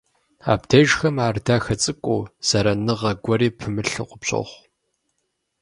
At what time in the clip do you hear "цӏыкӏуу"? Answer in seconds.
1.81-2.21